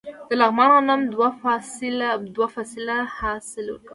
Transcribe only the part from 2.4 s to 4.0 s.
فصله حاصل ورکوي.